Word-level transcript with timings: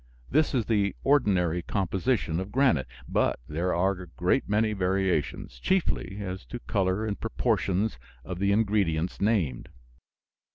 This 0.31 0.55
is 0.55 0.65
the 0.65 0.95
ordinary 1.03 1.61
composition 1.61 2.39
of 2.39 2.51
granite, 2.51 2.87
but 3.07 3.37
there 3.47 3.75
are 3.75 3.91
a 3.91 4.07
great 4.07 4.49
many 4.49 4.73
variations, 4.73 5.59
chiefly 5.59 6.17
as 6.21 6.43
to 6.47 6.57
color 6.61 7.05
and 7.05 7.19
proportions 7.19 7.99
of 8.25 8.39
the 8.39 8.51
ingredients 8.51 9.21
named. 9.21 9.69